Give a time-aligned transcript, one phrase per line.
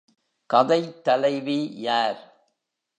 [0.49, 2.19] கதைத் தலைவி யார்?